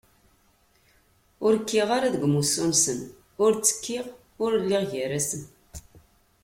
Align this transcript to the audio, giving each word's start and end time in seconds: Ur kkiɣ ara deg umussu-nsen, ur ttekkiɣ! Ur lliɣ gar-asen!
Ur 1.45 1.53
kkiɣ 1.61 1.89
ara 1.97 2.13
deg 2.13 2.21
umussu-nsen, 2.27 2.99
ur 3.43 3.51
ttekkiɣ! 3.55 4.05
Ur 4.43 4.51
lliɣ 4.61 4.83
gar-asen! 4.91 5.43